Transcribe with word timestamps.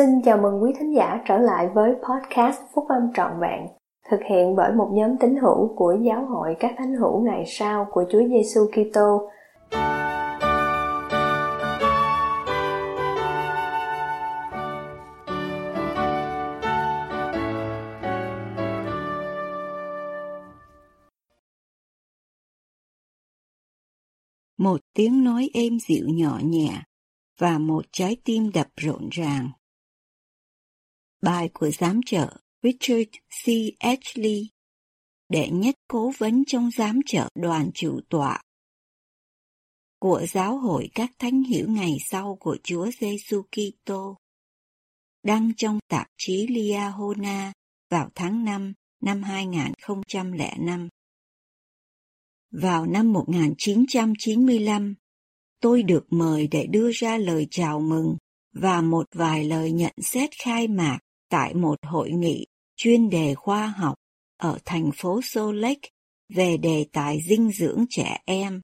Xin 0.00 0.22
chào 0.24 0.38
mừng 0.38 0.62
quý 0.62 0.72
thính 0.78 0.94
giả 0.94 1.20
trở 1.28 1.38
lại 1.38 1.68
với 1.74 1.90
podcast 1.94 2.60
Phúc 2.74 2.84
Âm 2.88 3.02
Trọn 3.14 3.40
Vẹn, 3.40 3.66
thực 4.10 4.20
hiện 4.30 4.56
bởi 4.56 4.72
một 4.72 4.90
nhóm 4.92 5.16
tín 5.20 5.36
hữu 5.36 5.74
của 5.76 5.96
Giáo 6.02 6.26
hội 6.26 6.56
các 6.60 6.74
thánh 6.78 6.94
hữu 6.94 7.20
ngày 7.20 7.44
sau 7.46 7.86
của 7.90 8.04
Chúa 8.12 8.20
Giêsu 8.28 8.60
Kitô. 8.72 9.30
Một 24.58 24.80
tiếng 24.94 25.24
nói 25.24 25.50
êm 25.54 25.78
dịu 25.88 26.04
nhỏ 26.08 26.38
nhẹ 26.42 26.70
và 27.38 27.58
một 27.58 27.82
trái 27.92 28.16
tim 28.24 28.50
đập 28.54 28.66
rộn 28.76 29.08
ràng. 29.10 29.50
Bài 31.22 31.50
của 31.54 31.70
giám 31.70 32.00
trợ 32.06 32.36
Richard 32.62 33.10
C. 33.28 33.48
Ashley, 33.78 34.48
đệ 35.28 35.48
nhất 35.48 35.74
cố 35.88 36.12
vấn 36.18 36.44
trong 36.46 36.70
giám 36.70 37.00
trợ 37.06 37.28
đoàn 37.34 37.70
chủ 37.74 38.00
tọa 38.08 38.42
của 39.98 40.26
giáo 40.28 40.58
hội 40.58 40.90
các 40.94 41.10
thánh 41.18 41.42
hiểu 41.42 41.66
ngày 41.68 41.96
sau 42.10 42.36
của 42.40 42.56
Chúa 42.62 42.90
Giêsu 43.00 43.42
Kitô, 43.42 44.16
đăng 45.22 45.52
trong 45.56 45.78
tạp 45.88 46.06
chí 46.18 46.46
Liahona 46.46 47.52
vào 47.90 48.10
tháng 48.14 48.44
5 48.44 48.72
năm 49.02 49.22
2005. 49.22 50.88
Vào 52.50 52.86
năm 52.86 53.12
1995, 53.12 54.94
tôi 55.60 55.82
được 55.82 56.06
mời 56.10 56.48
để 56.50 56.66
đưa 56.66 56.90
ra 56.94 57.18
lời 57.18 57.46
chào 57.50 57.80
mừng 57.80 58.16
và 58.52 58.80
một 58.80 59.06
vài 59.14 59.44
lời 59.44 59.72
nhận 59.72 59.94
xét 60.02 60.30
khai 60.44 60.68
mạc 60.68 60.98
tại 61.30 61.54
một 61.54 61.76
hội 61.82 62.10
nghị 62.10 62.46
chuyên 62.76 63.10
đề 63.10 63.34
khoa 63.34 63.66
học 63.66 63.94
ở 64.36 64.58
thành 64.64 64.90
phố 64.96 65.20
Salt 65.22 65.54
Lake 65.54 65.88
về 66.34 66.56
đề 66.56 66.86
tài 66.92 67.18
dinh 67.28 67.50
dưỡng 67.50 67.84
trẻ 67.90 68.18
em. 68.24 68.60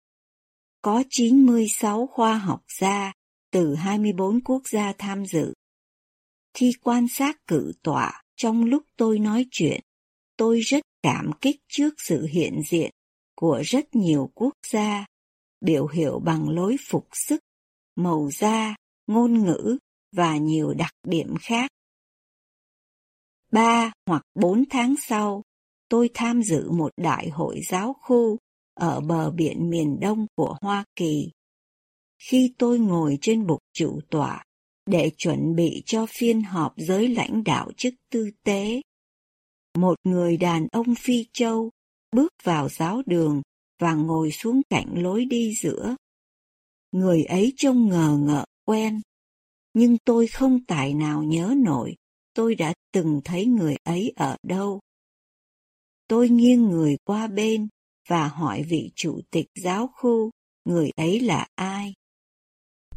Có 0.82 1.02
96 1.10 2.06
khoa 2.06 2.38
học 2.38 2.60
gia 2.80 3.12
từ 3.52 3.74
24 3.74 4.40
quốc 4.44 4.62
gia 4.68 4.92
tham 4.92 5.26
dự. 5.26 5.52
Khi 6.54 6.72
quan 6.82 7.06
sát 7.08 7.36
cử 7.46 7.72
tọa 7.82 8.22
trong 8.36 8.64
lúc 8.64 8.82
tôi 8.96 9.18
nói 9.18 9.46
chuyện, 9.50 9.80
tôi 10.36 10.60
rất 10.60 10.84
cảm 11.02 11.30
kích 11.40 11.56
trước 11.68 11.94
sự 11.98 12.26
hiện 12.26 12.62
diện 12.68 12.90
của 13.34 13.62
rất 13.64 13.94
nhiều 13.94 14.30
quốc 14.34 14.52
gia, 14.72 15.06
biểu 15.60 15.86
hiệu 15.86 16.18
bằng 16.18 16.48
lối 16.48 16.76
phục 16.88 17.08
sức, 17.12 17.40
màu 17.96 18.30
da, 18.32 18.76
ngôn 19.06 19.44
ngữ 19.44 19.78
và 20.12 20.36
nhiều 20.36 20.74
đặc 20.74 20.92
điểm 21.08 21.34
khác. 21.40 21.70
Ba 23.56 23.92
hoặc 24.06 24.22
bốn 24.34 24.64
tháng 24.70 24.94
sau, 25.08 25.42
tôi 25.88 26.10
tham 26.14 26.42
dự 26.42 26.70
một 26.70 26.90
đại 26.96 27.28
hội 27.28 27.60
giáo 27.68 27.96
khu 28.02 28.38
ở 28.74 29.00
bờ 29.00 29.30
biển 29.30 29.70
miền 29.70 30.00
đông 30.00 30.26
của 30.34 30.56
Hoa 30.60 30.84
Kỳ. 30.96 31.30
Khi 32.18 32.54
tôi 32.58 32.78
ngồi 32.78 33.18
trên 33.20 33.46
bục 33.46 33.58
chủ 33.72 34.00
tọa 34.10 34.44
để 34.86 35.10
chuẩn 35.16 35.54
bị 35.54 35.82
cho 35.86 36.06
phiên 36.08 36.42
họp 36.42 36.72
giới 36.76 37.08
lãnh 37.08 37.44
đạo 37.44 37.70
chức 37.76 37.94
tư 38.10 38.30
tế, 38.42 38.80
một 39.78 39.94
người 40.04 40.36
đàn 40.36 40.66
ông 40.72 40.94
Phi 40.94 41.26
Châu 41.32 41.70
bước 42.12 42.32
vào 42.42 42.68
giáo 42.68 43.02
đường 43.06 43.42
và 43.80 43.94
ngồi 43.94 44.32
xuống 44.32 44.62
cạnh 44.70 45.02
lối 45.02 45.24
đi 45.24 45.52
giữa. 45.62 45.96
Người 46.92 47.24
ấy 47.24 47.52
trông 47.56 47.88
ngờ 47.88 48.18
ngợ 48.20 48.44
quen, 48.64 49.00
nhưng 49.74 49.96
tôi 50.04 50.26
không 50.26 50.64
tài 50.64 50.94
nào 50.94 51.22
nhớ 51.22 51.54
nổi 51.56 51.94
tôi 52.36 52.54
đã 52.54 52.74
từng 52.92 53.20
thấy 53.24 53.46
người 53.46 53.76
ấy 53.84 54.12
ở 54.16 54.36
đâu. 54.42 54.80
Tôi 56.08 56.28
nghiêng 56.28 56.62
người 56.62 56.96
qua 57.04 57.26
bên 57.26 57.68
và 58.08 58.28
hỏi 58.28 58.62
vị 58.62 58.90
chủ 58.94 59.20
tịch 59.30 59.46
giáo 59.54 59.90
khu 59.94 60.30
người 60.64 60.90
ấy 60.96 61.20
là 61.20 61.46
ai. 61.54 61.94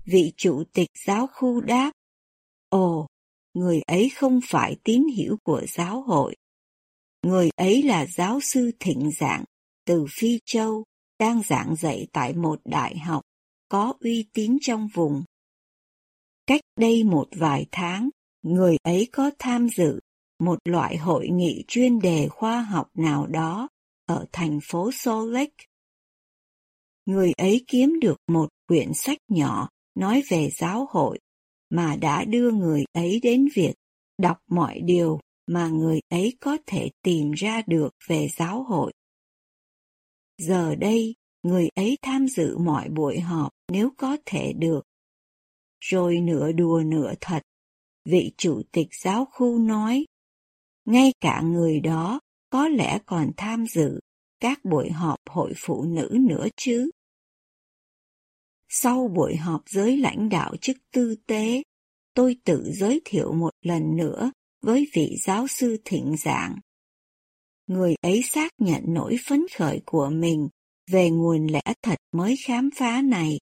Vị 0.06 0.34
chủ 0.38 0.64
tịch 0.74 0.90
giáo 1.06 1.28
khu 1.28 1.62
đáp, 1.62 1.92
Ồ, 2.70 3.08
người 3.54 3.82
ấy 3.82 4.10
không 4.16 4.40
phải 4.48 4.76
tín 4.84 5.04
hiểu 5.16 5.38
của 5.44 5.62
giáo 5.68 6.02
hội. 6.02 6.36
Người 7.24 7.50
ấy 7.56 7.84
là 7.84 8.06
giáo 8.06 8.40
sư 8.40 8.72
thịnh 8.80 9.12
giảng 9.20 9.44
từ 9.86 10.06
Phi 10.10 10.40
Châu, 10.46 10.84
đang 11.20 11.42
giảng 11.44 11.76
dạy 11.76 12.08
tại 12.14 12.34
một 12.34 12.62
đại 12.66 12.98
học 12.98 13.22
có 13.70 13.94
uy 14.00 14.26
tín 14.34 14.58
trong 14.62 14.88
vùng. 14.94 15.24
Cách 16.48 16.62
đây 16.80 17.04
một 17.04 17.28
vài 17.32 17.66
tháng, 17.72 18.10
người 18.44 18.78
ấy 18.84 19.10
có 19.12 19.32
tham 19.40 19.70
dự 19.70 20.00
một 20.40 20.60
loại 20.66 20.98
hội 20.98 21.28
nghị 21.30 21.64
chuyên 21.68 22.00
đề 22.00 22.28
khoa 22.28 22.62
học 22.62 22.90
nào 22.94 23.28
đó 23.28 23.68
ở 24.06 24.26
thành 24.32 24.60
phố 24.64 24.92
Salt 24.94 25.32
Lake. 25.32 25.66
Người 27.06 27.32
ấy 27.38 27.64
kiếm 27.68 28.00
được 28.02 28.18
một 28.28 28.50
quyển 28.68 28.94
sách 28.94 29.18
nhỏ 29.28 29.70
nói 29.96 30.24
về 30.30 30.50
giáo 30.50 30.88
hội 30.90 31.20
mà 31.70 31.96
đã 31.96 32.24
đưa 32.24 32.52
người 32.52 32.84
ấy 32.94 33.20
đến 33.24 33.48
việc 33.56 33.74
đọc 34.18 34.38
mọi 34.48 34.80
điều 34.80 35.20
mà 35.48 35.68
người 35.68 36.00
ấy 36.10 36.38
có 36.40 36.58
thể 36.66 36.90
tìm 37.04 37.32
ra 37.32 37.62
được 37.68 37.90
về 38.08 38.28
giáo 38.38 38.64
hội. 38.64 38.94
Giờ 40.38 40.76
đây, 40.76 41.16
người 41.44 41.70
ấy 41.76 41.98
tham 42.02 42.28
dự 42.28 42.58
mọi 42.58 42.90
buổi 42.90 43.20
họp 43.20 43.52
nếu 43.72 43.90
có 43.98 44.18
thể 44.26 44.54
được. 44.54 44.82
Rồi 45.80 46.20
nửa 46.20 46.52
đùa 46.52 46.84
nửa 46.86 47.14
thật, 47.22 47.44
vị 48.06 48.32
chủ 48.38 48.62
tịch 48.72 48.88
giáo 49.02 49.26
khu 49.26 49.60
nói, 49.60 50.06
ngay 50.86 51.12
cả 51.20 51.42
người 51.42 51.80
đó 51.80 52.20
có 52.50 52.68
lẽ 52.68 53.00
còn 53.06 53.32
tham 53.38 53.66
dự 53.68 54.00
các 54.40 54.66
buổi 54.66 54.90
họp 54.90 55.20
hội 55.30 55.54
phụ 55.58 55.84
nữ 55.84 56.18
nữa 56.20 56.48
chứ. 56.58 56.90
Sau 58.70 59.08
buổi 59.08 59.36
họp 59.36 59.62
giới 59.70 59.98
lãnh 59.98 60.30
đạo 60.30 60.56
chức 60.62 60.78
tư 60.92 61.16
tế, 61.26 61.64
tôi 62.14 62.38
tự 62.46 62.72
giới 62.74 63.02
thiệu 63.06 63.34
một 63.34 63.52
lần 63.62 63.96
nữa 63.96 64.31
với 64.62 64.88
vị 64.94 65.16
giáo 65.24 65.48
sư 65.48 65.78
thịnh 65.86 66.16
giảng. 66.18 66.56
Người 67.68 67.96
ấy 68.02 68.22
xác 68.24 68.52
nhận 68.58 68.84
nỗi 68.88 69.18
phấn 69.26 69.46
khởi 69.58 69.81
của 69.86 70.10
mình 70.10 70.50
về 70.92 71.10
nguồn 71.10 71.48
lẽ 71.48 71.74
thật 71.81 72.00
mới 72.12 72.36
khám 72.46 72.70
phá 72.76 73.02
này. 73.02 73.40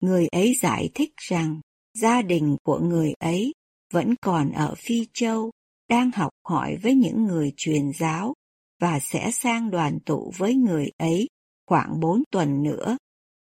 Người 0.00 0.26
ấy 0.26 0.54
giải 0.60 0.90
thích 0.94 1.12
rằng 1.16 1.60
gia 1.94 2.22
đình 2.22 2.56
của 2.62 2.78
người 2.78 3.14
ấy 3.18 3.52
vẫn 3.92 4.14
còn 4.20 4.52
ở 4.52 4.74
Phi 4.78 5.06
Châu, 5.12 5.50
đang 5.88 6.10
học 6.10 6.30
hỏi 6.44 6.76
với 6.82 6.94
những 6.94 7.24
người 7.24 7.52
truyền 7.56 7.92
giáo 7.98 8.34
và 8.80 9.00
sẽ 9.00 9.30
sang 9.30 9.70
đoàn 9.70 9.98
tụ 10.06 10.32
với 10.36 10.54
người 10.54 10.90
ấy 10.96 11.28
khoảng 11.66 12.00
bốn 12.00 12.22
tuần 12.30 12.62
nữa. 12.62 12.96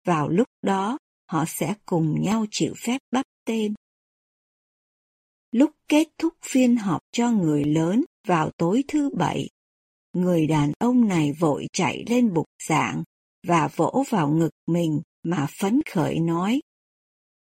Vào 0.06 0.28
lúc 0.28 0.48
đó, 0.62 0.98
họ 1.30 1.44
sẽ 1.48 1.74
cùng 1.86 2.22
nhau 2.22 2.46
chịu 2.50 2.74
phép 2.84 2.98
bắp 3.10 3.24
tên. 3.46 3.74
Lúc 5.52 5.70
kết 5.88 6.08
thúc 6.18 6.34
phiên 6.44 6.76
họp 6.76 7.00
cho 7.12 7.30
người 7.30 7.64
lớn 7.64 8.04
vào 8.26 8.50
tối 8.56 8.84
thứ 8.88 9.10
bảy, 9.18 9.48
người 10.12 10.46
đàn 10.46 10.72
ông 10.78 11.08
này 11.08 11.32
vội 11.32 11.66
chạy 11.72 12.04
lên 12.06 12.34
bục 12.34 12.46
giảng 12.68 13.02
và 13.46 13.68
vỗ 13.76 14.04
vào 14.10 14.28
ngực 14.28 14.50
mình 14.66 15.00
mà 15.22 15.46
phấn 15.60 15.80
khởi 15.90 16.18
nói 16.18 16.60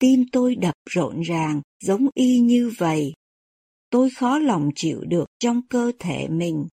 tim 0.03 0.25
tôi 0.31 0.55
đập 0.55 0.75
rộn 0.89 1.21
ràng, 1.21 1.61
giống 1.83 2.07
y 2.13 2.39
như 2.39 2.71
vậy. 2.77 3.13
Tôi 3.89 4.09
khó 4.09 4.39
lòng 4.39 4.69
chịu 4.75 5.03
được 5.07 5.25
trong 5.39 5.61
cơ 5.69 5.91
thể 5.99 6.27
mình. 6.27 6.67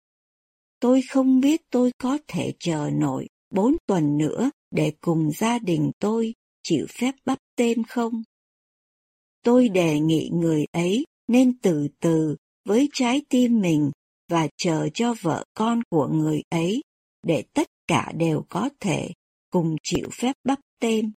Tôi 0.80 1.02
không 1.10 1.40
biết 1.40 1.62
tôi 1.72 1.92
có 1.98 2.18
thể 2.28 2.54
chờ 2.60 2.90
nổi 2.94 3.28
bốn 3.50 3.76
tuần 3.88 4.18
nữa 4.18 4.50
để 4.72 4.94
cùng 5.02 5.32
gia 5.32 5.60
đình 5.60 5.92
tôi 6.00 6.34
chịu 6.64 6.86
phép 7.00 7.16
bắp 7.26 7.38
tên 7.56 7.84
không? 7.84 8.24
Tôi 9.44 9.70
đề 9.70 10.00
nghị 10.00 10.30
người 10.34 10.66
ấy 10.72 11.06
nên 11.28 11.58
từ 11.60 11.88
từ 12.00 12.36
với 12.66 12.90
trái 12.94 13.22
tim 13.30 13.60
mình 13.60 13.92
và 14.30 14.48
chờ 14.58 14.90
cho 14.94 15.16
vợ 15.22 15.46
con 15.54 15.82
của 15.90 16.08
người 16.08 16.42
ấy 16.50 16.82
để 17.24 17.44
tất 17.54 17.68
cả 17.88 18.12
đều 18.18 18.46
có 18.50 18.70
thể 18.80 19.10
cùng 19.50 19.76
chịu 19.84 20.10
phép 20.12 20.36
bắp 20.44 20.60
tên 20.80 21.12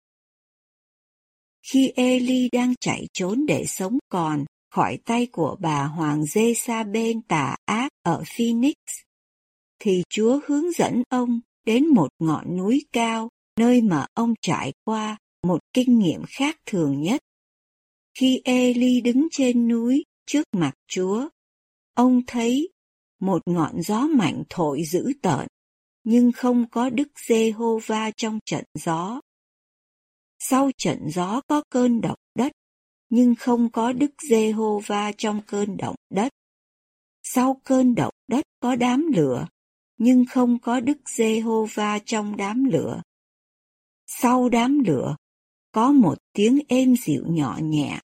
khi 1.62 1.92
Eli 1.96 2.48
đang 2.52 2.74
chạy 2.80 3.06
trốn 3.12 3.46
để 3.46 3.64
sống 3.66 3.98
còn 4.08 4.44
khỏi 4.70 4.98
tay 5.04 5.26
của 5.32 5.56
bà 5.60 5.84
Hoàng 5.84 6.24
Dê 6.24 6.54
Sa 6.54 6.82
bên 6.82 7.22
tà 7.22 7.56
ác 7.64 7.88
ở 8.02 8.22
Phoenix, 8.26 8.74
thì 9.78 10.02
Chúa 10.08 10.40
hướng 10.46 10.72
dẫn 10.72 11.02
ông 11.08 11.40
đến 11.66 11.86
một 11.86 12.08
ngọn 12.18 12.56
núi 12.56 12.86
cao 12.92 13.28
nơi 13.56 13.82
mà 13.82 14.06
ông 14.14 14.34
trải 14.42 14.72
qua 14.84 15.18
một 15.42 15.58
kinh 15.72 15.98
nghiệm 15.98 16.22
khác 16.28 16.56
thường 16.66 17.00
nhất. 17.00 17.20
Khi 18.18 18.40
Eli 18.44 19.00
đứng 19.00 19.28
trên 19.30 19.68
núi 19.68 20.04
trước 20.26 20.44
mặt 20.52 20.72
Chúa, 20.88 21.28
ông 21.94 22.22
thấy 22.26 22.68
một 23.20 23.42
ngọn 23.46 23.82
gió 23.82 24.06
mạnh 24.06 24.42
thổi 24.50 24.82
dữ 24.84 25.12
tợn, 25.22 25.46
nhưng 26.04 26.32
không 26.32 26.64
có 26.70 26.90
Đức 26.90 27.08
Giê-hô-va 27.28 28.10
trong 28.16 28.38
trận 28.46 28.64
gió. 28.74 29.20
Sau 30.42 30.70
trận 30.76 31.10
gió 31.10 31.40
có 31.48 31.62
cơn 31.70 32.00
động 32.00 32.18
đất, 32.34 32.52
nhưng 33.08 33.34
không 33.34 33.70
có 33.70 33.92
Đức 33.92 34.10
Giê-hô-va 34.30 35.12
trong 35.18 35.40
cơn 35.46 35.76
động 35.76 35.96
đất. 36.10 36.32
Sau 37.22 37.60
cơn 37.64 37.94
động 37.94 38.14
đất 38.28 38.44
có 38.60 38.76
đám 38.76 39.06
lửa, 39.14 39.46
nhưng 39.98 40.24
không 40.30 40.58
có 40.58 40.80
Đức 40.80 40.98
Giê-hô-va 41.08 41.98
trong 42.04 42.36
đám 42.36 42.64
lửa. 42.64 43.02
Sau 44.06 44.48
đám 44.48 44.78
lửa, 44.78 45.16
có 45.72 45.92
một 45.92 46.18
tiếng 46.32 46.60
êm 46.68 46.96
dịu 46.96 47.24
nhỏ 47.26 47.58
nhẹ. 47.62 48.00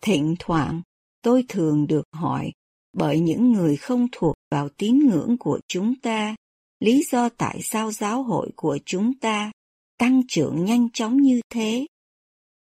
Thỉnh 0.00 0.34
thoảng, 0.38 0.82
tôi 1.22 1.44
thường 1.48 1.86
được 1.86 2.04
hỏi 2.12 2.52
bởi 2.92 3.20
những 3.20 3.52
người 3.52 3.76
không 3.76 4.08
thuộc 4.12 4.36
vào 4.50 4.68
tín 4.68 4.98
ngưỡng 4.98 5.36
của 5.38 5.60
chúng 5.68 5.94
ta, 6.00 6.36
lý 6.80 7.04
do 7.10 7.28
tại 7.28 7.60
sao 7.62 7.92
giáo 7.92 8.22
hội 8.22 8.50
của 8.56 8.78
chúng 8.84 9.18
ta 9.18 9.52
tăng 9.98 10.22
trưởng 10.28 10.64
nhanh 10.64 10.90
chóng 10.90 11.16
như 11.16 11.40
thế. 11.50 11.86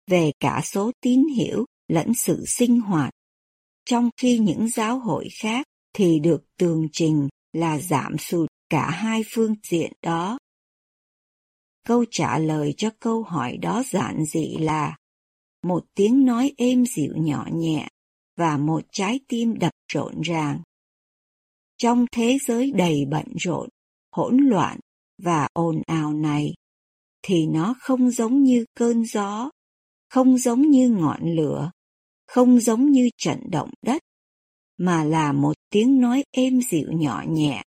Về 0.08 0.32
cả 0.40 0.62
số 0.64 0.92
tín 1.02 1.24
hiểu 1.36 1.66
lẫn 1.88 2.14
sự 2.14 2.46
sinh 2.48 2.80
hoạt, 2.80 3.14
trong 3.86 4.10
khi 4.18 4.40
những 4.40 4.70
giáo 4.70 5.00
hội 5.00 5.28
khác 5.42 5.66
thì 5.94 6.20
được 6.20 6.44
tường 6.58 6.88
trình 6.92 7.28
là 7.54 7.80
giảm 7.80 8.18
sụt 8.18 8.50
cả 8.70 8.90
hai 8.90 9.22
phương 9.30 9.56
diện 9.70 9.92
đó. 10.02 10.38
Câu 11.88 12.06
trả 12.12 12.38
lời 12.38 12.74
cho 12.78 12.90
câu 13.00 13.24
hỏi 13.24 13.58
đó 13.58 13.84
giản 13.92 14.26
dị 14.26 14.58
là 14.58 14.98
một 15.64 15.86
tiếng 15.94 16.26
nói 16.26 16.54
êm 16.58 16.86
dịu 16.86 17.14
nhỏ 17.16 17.48
nhẹ 17.54 17.88
và 18.36 18.58
một 18.58 18.82
trái 18.92 19.20
tim 19.28 19.60
đập 19.60 19.74
rộn 19.94 20.22
ràng. 20.22 20.62
Trong 21.78 22.06
thế 22.12 22.38
giới 22.48 22.72
đầy 22.72 23.06
bận 23.06 23.26
rộn, 23.40 23.70
hỗn 24.12 24.38
loạn 24.38 24.80
và 25.24 25.48
ồn 25.54 25.82
ào 25.86 26.14
này, 26.14 26.54
thì 27.22 27.46
nó 27.46 27.76
không 27.80 28.10
giống 28.10 28.44
như 28.44 28.66
cơn 28.76 29.06
gió, 29.06 29.50
không 30.10 30.38
giống 30.38 30.62
như 30.62 30.90
ngọn 30.90 31.36
lửa, 31.36 31.72
không 32.28 32.60
giống 32.60 32.92
như 32.92 33.10
trận 33.18 33.40
động 33.52 33.70
đất, 33.82 34.02
mà 34.78 35.04
là 35.04 35.32
một 35.32 35.54
tiếng 35.70 36.02
nói 36.02 36.24
êm 36.32 36.62
dịu 36.62 36.88
nhỏ 36.92 37.24
nhẹ, 37.28 37.64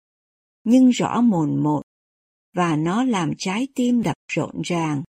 nhưng 0.64 0.90
rõ 0.90 1.22
mồn 1.22 1.64
một, 1.64 1.82
và 2.54 2.76
nó 2.76 3.04
làm 3.04 3.32
trái 3.38 3.68
tim 3.76 4.02
đập 4.02 4.18
rộn 4.32 4.62
ràng. 4.64 5.04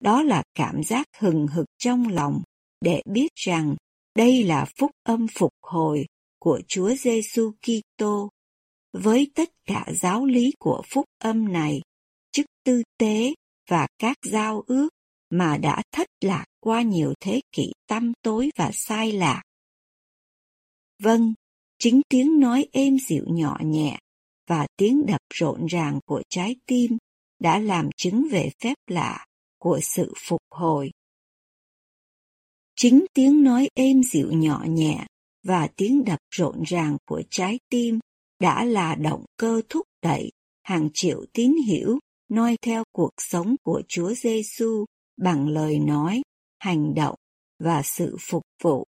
Đó 0.00 0.22
là 0.22 0.42
cảm 0.54 0.82
giác 0.82 1.06
hừng 1.18 1.46
hực 1.46 1.66
trong 1.78 2.08
lòng 2.08 2.42
để 2.80 3.02
biết 3.06 3.28
rằng 3.34 3.76
đây 4.16 4.44
là 4.44 4.66
phúc 4.78 4.90
âm 5.02 5.26
phục 5.34 5.52
hồi 5.62 6.06
của 6.38 6.60
Chúa 6.68 6.94
Giêsu 6.94 7.52
Kitô. 7.62 8.30
Với 8.92 9.30
tất 9.34 9.48
cả 9.64 9.86
giáo 9.94 10.26
lý 10.26 10.52
của 10.58 10.82
phúc 10.92 11.04
âm 11.18 11.52
này, 11.52 11.80
chức 12.32 12.46
tư 12.64 12.82
tế 12.98 13.34
và 13.70 13.86
các 13.98 14.16
giao 14.22 14.62
ước 14.66 14.88
mà 15.30 15.58
đã 15.58 15.82
thất 15.92 16.08
lạc 16.20 16.44
qua 16.60 16.82
nhiều 16.82 17.14
thế 17.20 17.40
kỷ 17.52 17.72
tăm 17.86 18.12
tối 18.22 18.50
và 18.56 18.70
sai 18.72 19.12
lạc. 19.12 19.42
Vâng, 21.02 21.34
chính 21.78 22.00
tiếng 22.08 22.40
nói 22.40 22.66
êm 22.72 22.96
dịu 23.08 23.24
nhỏ 23.28 23.58
nhẹ 23.64 23.98
và 24.46 24.66
tiếng 24.76 25.06
đập 25.06 25.20
rộn 25.34 25.66
ràng 25.66 26.00
của 26.06 26.22
trái 26.28 26.56
tim 26.66 26.98
đã 27.38 27.58
làm 27.58 27.88
chứng 27.96 28.28
về 28.30 28.50
phép 28.62 28.74
lạ 28.86 29.26
của 29.58 29.80
sự 29.82 30.12
phục 30.28 30.42
hồi. 30.50 30.90
Chính 32.76 33.06
tiếng 33.14 33.42
nói 33.42 33.68
êm 33.74 34.02
dịu 34.02 34.32
nhỏ 34.32 34.64
nhẹ 34.68 35.06
và 35.42 35.68
tiếng 35.76 36.04
đập 36.04 36.18
rộn 36.30 36.62
ràng 36.66 36.96
của 37.06 37.22
trái 37.30 37.58
tim 37.70 37.98
đã 38.40 38.64
là 38.64 38.94
động 38.94 39.24
cơ 39.36 39.62
thúc 39.68 39.86
đẩy 40.02 40.30
hàng 40.62 40.88
triệu 40.94 41.24
tín 41.32 41.54
hiểu 41.66 41.98
noi 42.28 42.56
theo 42.62 42.84
cuộc 42.92 43.12
sống 43.18 43.56
của 43.62 43.82
Chúa 43.88 44.14
Giêsu 44.14 44.84
bằng 45.16 45.48
lời 45.48 45.78
nói, 45.78 46.22
hành 46.58 46.94
động 46.94 47.14
và 47.58 47.82
sự 47.82 48.16
phục 48.20 48.42
vụ. 48.62 48.84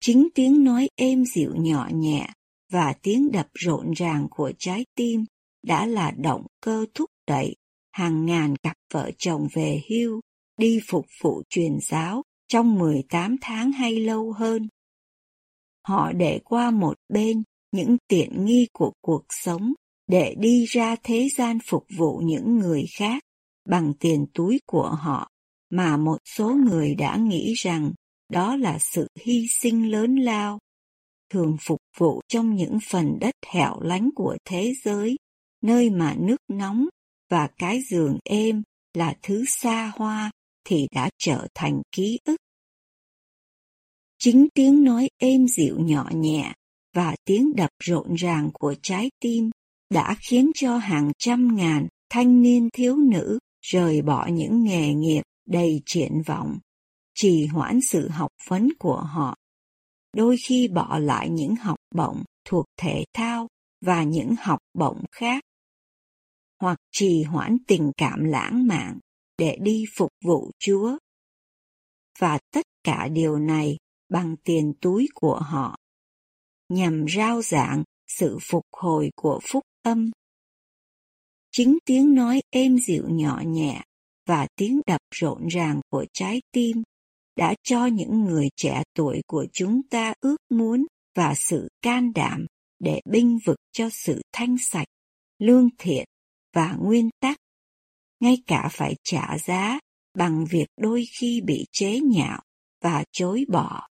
Chính 0.00 0.28
tiếng 0.34 0.64
nói 0.64 0.88
êm 0.96 1.24
dịu 1.24 1.54
nhỏ 1.56 1.88
nhẹ 1.92 2.28
và 2.72 2.94
tiếng 3.02 3.30
đập 3.32 3.46
rộn 3.54 3.92
ràng 3.92 4.26
của 4.30 4.52
trái 4.58 4.84
tim 4.94 5.24
đã 5.62 5.86
là 5.86 6.10
động 6.10 6.46
cơ 6.60 6.86
thúc 6.94 7.10
đẩy 7.26 7.56
hàng 7.92 8.26
ngàn 8.26 8.56
cặp 8.56 8.76
vợ 8.92 9.10
chồng 9.18 9.48
về 9.52 9.82
hưu 9.90 10.20
đi 10.58 10.80
phục 10.88 11.06
vụ 11.22 11.42
truyền 11.48 11.78
giáo 11.82 12.22
trong 12.48 12.78
18 12.78 13.36
tháng 13.40 13.72
hay 13.72 14.00
lâu 14.00 14.32
hơn. 14.32 14.68
Họ 15.88 16.12
để 16.12 16.40
qua 16.44 16.70
một 16.70 16.94
bên 17.08 17.42
những 17.72 17.96
tiện 18.08 18.44
nghi 18.44 18.66
của 18.72 18.92
cuộc 19.00 19.24
sống 19.28 19.72
để 20.08 20.34
đi 20.38 20.64
ra 20.64 20.96
thế 21.02 21.28
gian 21.36 21.58
phục 21.66 21.84
vụ 21.96 22.20
những 22.24 22.58
người 22.58 22.84
khác 22.96 23.22
bằng 23.68 23.92
tiền 24.00 24.26
túi 24.34 24.60
của 24.66 24.88
họ, 24.88 25.30
mà 25.70 25.96
một 25.96 26.18
số 26.24 26.54
người 26.54 26.94
đã 26.94 27.16
nghĩ 27.16 27.52
rằng 27.52 27.92
đó 28.28 28.56
là 28.56 28.78
sự 28.78 29.08
hy 29.20 29.46
sinh 29.60 29.90
lớn 29.90 30.16
lao, 30.16 30.58
thường 31.30 31.56
phục 31.60 31.80
vụ 31.98 32.20
trong 32.28 32.54
những 32.54 32.78
phần 32.90 33.18
đất 33.20 33.34
hẻo 33.46 33.80
lánh 33.80 34.10
của 34.14 34.36
thế 34.44 34.72
giới, 34.84 35.16
nơi 35.62 35.90
mà 35.90 36.14
nước 36.18 36.40
nóng 36.48 36.88
và 37.30 37.48
cái 37.58 37.82
giường 37.90 38.18
êm 38.24 38.62
là 38.94 39.16
thứ 39.22 39.44
xa 39.48 39.92
hoa 39.96 40.30
thì 40.64 40.86
đã 40.94 41.10
trở 41.18 41.46
thành 41.54 41.82
ký 41.92 42.18
ức. 42.24 42.36
Chính 44.18 44.48
tiếng 44.54 44.84
nói 44.84 45.08
êm 45.18 45.48
dịu 45.48 45.76
nhỏ 45.80 46.10
nhẹ 46.14 46.52
và 46.94 47.16
tiếng 47.24 47.56
đập 47.56 47.70
rộn 47.82 48.14
ràng 48.14 48.50
của 48.52 48.74
trái 48.82 49.10
tim 49.20 49.50
đã 49.90 50.16
khiến 50.28 50.50
cho 50.54 50.76
hàng 50.76 51.12
trăm 51.18 51.56
ngàn 51.56 51.88
thanh 52.10 52.42
niên 52.42 52.68
thiếu 52.72 52.96
nữ 52.96 53.38
rời 53.60 54.02
bỏ 54.02 54.26
những 54.32 54.64
nghề 54.64 54.94
nghiệp 54.94 55.22
đầy 55.46 55.82
triển 55.86 56.22
vọng, 56.26 56.58
trì 57.14 57.46
hoãn 57.46 57.80
sự 57.80 58.08
học 58.08 58.30
vấn 58.48 58.68
của 58.78 59.00
họ, 59.00 59.36
đôi 60.16 60.36
khi 60.46 60.68
bỏ 60.68 60.98
lại 60.98 61.30
những 61.30 61.56
học 61.56 61.76
bổng 61.94 62.24
thuộc 62.44 62.64
thể 62.76 63.04
thao 63.12 63.48
và 63.80 64.02
những 64.02 64.34
học 64.38 64.58
bổng 64.74 65.04
khác, 65.12 65.44
hoặc 66.60 66.78
trì 66.92 67.22
hoãn 67.22 67.56
tình 67.66 67.92
cảm 67.96 68.24
lãng 68.24 68.66
mạn 68.66 68.98
để 69.38 69.56
đi 69.60 69.84
phục 69.96 70.10
vụ 70.24 70.50
Chúa. 70.58 70.98
Và 72.18 72.38
tất 72.52 72.66
cả 72.84 73.08
điều 73.12 73.38
này 73.38 73.76
bằng 74.08 74.36
tiền 74.44 74.72
túi 74.80 75.08
của 75.14 75.40
họ, 75.40 75.76
nhằm 76.68 77.06
rao 77.08 77.42
giảng 77.42 77.84
sự 78.06 78.38
phục 78.50 78.64
hồi 78.72 79.10
của 79.16 79.40
phúc 79.52 79.62
âm. 79.88 80.10
Chính 81.52 81.78
tiếng 81.84 82.14
nói 82.14 82.42
êm 82.50 82.78
dịu 82.78 83.04
nhỏ 83.08 83.42
nhẹ 83.46 83.82
và 84.26 84.46
tiếng 84.56 84.80
đập 84.86 85.00
rộn 85.14 85.46
ràng 85.48 85.80
của 85.90 86.06
trái 86.12 86.42
tim 86.52 86.82
đã 87.36 87.54
cho 87.62 87.86
những 87.86 88.24
người 88.24 88.48
trẻ 88.56 88.82
tuổi 88.94 89.20
của 89.26 89.46
chúng 89.52 89.80
ta 89.90 90.14
ước 90.20 90.36
muốn 90.50 90.86
và 91.14 91.34
sự 91.36 91.68
can 91.82 92.12
đảm 92.12 92.46
để 92.78 93.00
binh 93.04 93.38
vực 93.44 93.58
cho 93.72 93.88
sự 93.92 94.22
thanh 94.32 94.56
sạch, 94.58 94.88
lương 95.38 95.68
thiện 95.78 96.04
và 96.52 96.76
nguyên 96.80 97.10
tắc, 97.20 97.36
ngay 98.20 98.36
cả 98.46 98.68
phải 98.72 98.94
trả 99.04 99.38
giá 99.38 99.78
bằng 100.14 100.44
việc 100.50 100.66
đôi 100.76 101.04
khi 101.18 101.40
bị 101.40 101.64
chế 101.72 102.00
nhạo 102.00 102.42
và 102.82 103.04
chối 103.12 103.44
bỏ. 103.48 103.88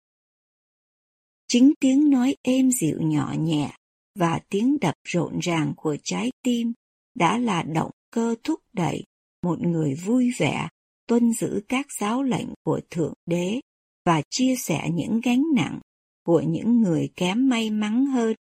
Chính 1.47 1.73
tiếng 1.79 2.09
nói 2.09 2.35
êm 2.41 2.71
dịu 2.71 2.97
nhỏ 3.01 3.35
nhẹ 3.39 3.71
và 4.15 4.39
tiếng 4.49 4.77
đập 4.81 4.95
rộn 5.03 5.39
ràng 5.39 5.73
của 5.77 5.97
trái 6.03 6.31
tim 6.43 6.73
đã 7.15 7.37
là 7.37 7.63
động 7.63 7.91
cơ 8.11 8.35
thúc 8.43 8.59
đẩy 8.73 9.03
một 9.43 9.61
người 9.61 9.95
vui 9.95 10.31
vẻ 10.37 10.67
tuân 11.07 11.33
giữ 11.33 11.61
các 11.67 11.85
giáo 11.99 12.23
lệnh 12.23 12.47
của 12.63 12.79
Thượng 12.89 13.13
Đế 13.25 13.59
và 14.05 14.21
chia 14.29 14.55
sẻ 14.55 14.89
những 14.93 15.21
gánh 15.23 15.43
nặng 15.55 15.79
của 16.23 16.41
những 16.41 16.81
người 16.81 17.09
kém 17.15 17.49
may 17.49 17.69
mắn 17.69 18.05
hơn. 18.05 18.35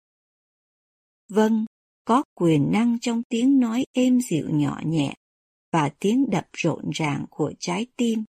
Vâng, 1.28 1.64
có 2.04 2.22
quyền 2.34 2.72
năng 2.72 2.98
trong 3.00 3.22
tiếng 3.28 3.60
nói 3.60 3.84
êm 3.92 4.20
dịu 4.20 4.48
nhỏ 4.50 4.80
nhẹ 4.86 5.14
và 5.72 5.90
tiếng 5.98 6.30
đập 6.30 6.46
rộn 6.52 6.90
ràng 6.90 7.26
của 7.30 7.52
trái 7.58 7.86
tim. 7.96 8.24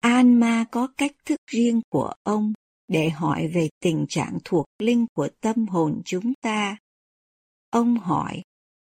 An 0.00 0.40
có 0.70 0.88
cách 0.96 1.12
thức 1.24 1.40
riêng 1.46 1.80
của 1.88 2.12
ông 2.22 2.52
để 2.88 3.10
hỏi 3.10 3.48
về 3.48 3.68
tình 3.80 4.06
trạng 4.08 4.38
thuộc 4.44 4.66
linh 4.78 5.06
của 5.14 5.28
tâm 5.40 5.66
hồn 5.66 6.02
chúng 6.04 6.32
ta. 6.42 6.76
Ông 7.70 7.96
hỏi, 7.96 8.42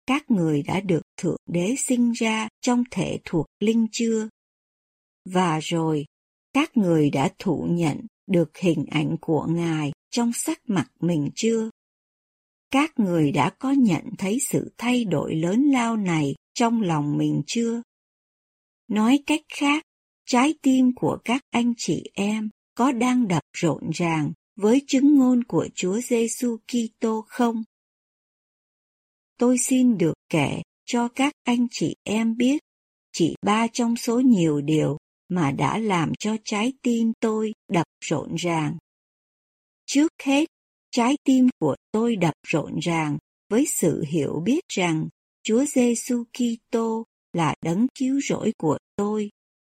các 0.07 0.31
người 0.31 0.63
đã 0.63 0.81
được 0.81 1.03
Thượng 1.17 1.41
Đế 1.47 1.75
sinh 1.87 2.13
ra 2.13 2.49
trong 2.61 2.85
thể 2.91 3.19
thuộc 3.25 3.47
linh 3.61 3.87
chưa? 3.93 4.29
Và 5.25 5.59
rồi, 5.63 6.05
các 6.53 6.77
người 6.77 7.11
đã 7.11 7.31
thụ 7.39 7.67
nhận 7.71 8.01
được 8.27 8.57
hình 8.59 8.85
ảnh 8.91 9.17
của 9.21 9.47
Ngài 9.51 9.93
trong 10.11 10.33
sắc 10.35 10.59
mặt 10.69 10.87
mình 11.01 11.31
chưa? 11.35 11.71
Các 12.71 12.93
người 12.99 13.33
đã 13.33 13.51
có 13.59 13.71
nhận 13.71 14.05
thấy 14.19 14.39
sự 14.49 14.73
thay 14.79 15.05
đổi 15.05 15.35
lớn 15.35 15.63
lao 15.63 15.97
này 15.97 16.35
trong 16.55 16.83
lòng 16.83 17.19
mình 17.19 17.43
chưa? 17.47 17.83
Nói 18.89 19.19
cách 19.27 19.43
khác, 19.49 19.83
trái 20.27 20.55
tim 20.63 20.95
của 20.95 21.19
các 21.25 21.43
anh 21.51 21.73
chị 21.77 22.11
em 22.15 22.51
có 22.75 22.93
đang 22.93 23.29
đập 23.29 23.43
rộn 23.53 23.91
ràng 23.95 24.33
với 24.57 24.83
chứng 24.87 25.17
ngôn 25.17 25.45
của 25.45 25.69
Chúa 25.75 26.01
Giêsu 26.01 26.57
Kitô 26.57 27.25
không? 27.29 27.63
Tôi 29.39 29.59
xin 29.59 29.99
được 29.99 30.15
kể 30.29 30.63
cho 30.85 31.09
các 31.09 31.33
anh 31.45 31.67
chị 31.71 31.97
em 32.05 32.37
biết 32.37 32.63
chỉ 33.13 33.35
ba 33.43 33.67
trong 33.73 33.97
số 33.97 34.21
nhiều 34.21 34.61
điều 34.61 34.99
mà 35.29 35.51
đã 35.51 35.79
làm 35.79 36.13
cho 36.19 36.37
trái 36.45 36.73
tim 36.83 37.13
tôi 37.21 37.53
đập 37.69 37.87
rộn 38.01 38.35
ràng. 38.35 38.79
Trước 39.87 40.13
hết, 40.23 40.49
trái 40.91 41.17
tim 41.25 41.49
của 41.59 41.77
tôi 41.93 42.17
đập 42.17 42.35
rộn 42.47 42.79
ràng 42.79 43.19
với 43.51 43.67
sự 43.67 44.05
hiểu 44.09 44.43
biết 44.45 44.65
rằng 44.69 45.09
Chúa 45.43 45.65
Giêsu 45.65 46.25
Kitô 46.25 47.05
là 47.33 47.55
đấng 47.63 47.87
cứu 47.99 48.21
rỗi 48.29 48.53
của 48.59 48.79
tôi 48.97 49.31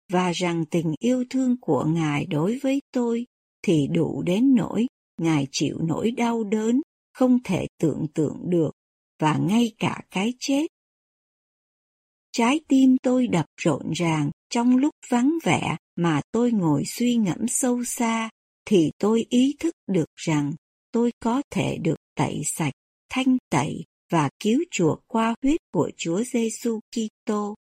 và 0.09 0.31
rằng 0.31 0.65
tình 0.65 0.93
yêu 0.99 1.23
thương 1.29 1.55
của 1.61 1.85
Ngài 1.85 2.25
đối 2.25 2.59
với 2.63 2.81
tôi 2.91 3.25
thì 3.61 3.87
đủ 3.87 4.21
đến 4.21 4.55
nỗi 4.55 4.87
Ngài 5.17 5.47
chịu 5.51 5.77
nỗi 5.81 6.11
đau 6.11 6.43
đớn 6.43 6.81
không 7.13 7.43
thể 7.43 7.67
tưởng 7.79 8.05
tượng 8.13 8.37
được 8.49 8.71
và 9.19 9.37
ngay 9.37 9.71
cả 9.77 10.01
cái 10.11 10.33
chết. 10.39 10.67
Trái 12.31 12.59
tim 12.67 12.97
tôi 13.03 13.27
đập 13.27 13.45
rộn 13.61 13.91
ràng 13.91 14.31
trong 14.49 14.77
lúc 14.77 14.93
vắng 15.09 15.37
vẻ 15.43 15.77
mà 15.95 16.21
tôi 16.31 16.51
ngồi 16.51 16.83
suy 16.85 17.15
ngẫm 17.15 17.47
sâu 17.47 17.83
xa 17.83 18.29
thì 18.65 18.91
tôi 18.97 19.25
ý 19.29 19.55
thức 19.59 19.73
được 19.87 20.09
rằng 20.15 20.53
tôi 20.91 21.11
có 21.19 21.41
thể 21.51 21.77
được 21.77 21.97
tẩy 22.15 22.41
sạch, 22.45 22.73
thanh 23.09 23.37
tẩy 23.49 23.83
và 24.11 24.29
cứu 24.39 24.59
chuộc 24.71 24.99
qua 25.07 25.35
huyết 25.43 25.59
của 25.73 25.91
Chúa 25.97 26.23
Giêsu 26.23 26.79
Kitô. 26.91 27.55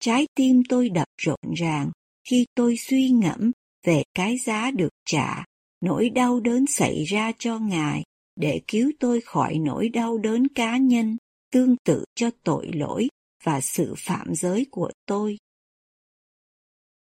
Trái 0.00 0.26
tim 0.34 0.62
tôi 0.68 0.88
đập 0.88 1.08
rộn 1.16 1.54
ràng 1.56 1.90
khi 2.30 2.46
tôi 2.54 2.76
suy 2.76 3.10
ngẫm 3.10 3.52
về 3.86 4.02
cái 4.14 4.36
giá 4.46 4.70
được 4.70 4.92
trả, 5.06 5.44
nỗi 5.80 6.10
đau 6.10 6.40
đớn 6.40 6.64
xảy 6.66 7.04
ra 7.04 7.32
cho 7.38 7.58
Ngài 7.58 8.02
để 8.36 8.60
cứu 8.68 8.90
tôi 9.00 9.20
khỏi 9.20 9.58
nỗi 9.58 9.88
đau 9.88 10.18
đớn 10.18 10.48
cá 10.48 10.76
nhân 10.76 11.16
tương 11.52 11.76
tự 11.84 12.04
cho 12.14 12.30
tội 12.44 12.70
lỗi 12.74 13.08
và 13.44 13.60
sự 13.60 13.94
phạm 14.06 14.34
giới 14.34 14.66
của 14.70 14.90
tôi. 15.06 15.36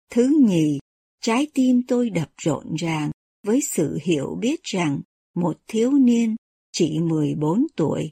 Thứ 0.09 0.39
nhì, 0.47 0.79
trái 1.21 1.47
tim 1.53 1.81
tôi 1.87 2.09
đập 2.09 2.29
rộn 2.37 2.75
ràng 2.75 3.11
với 3.43 3.59
sự 3.61 3.97
hiểu 4.03 4.37
biết 4.39 4.63
rằng 4.63 5.01
một 5.35 5.57
thiếu 5.67 5.91
niên 5.91 6.35
chỉ 6.71 6.99
14 6.99 7.67
tuổi 7.75 8.09